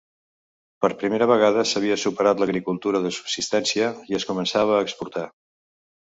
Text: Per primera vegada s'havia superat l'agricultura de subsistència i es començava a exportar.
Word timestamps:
Per 0.83 0.89
primera 1.01 1.25
vegada 1.31 1.65
s'havia 1.71 1.97
superat 2.03 2.41
l'agricultura 2.43 3.01
de 3.03 3.11
subsistència 3.17 3.91
i 4.13 4.17
es 4.21 4.25
començava 4.31 4.79
a 4.79 4.87
exportar. 4.87 5.27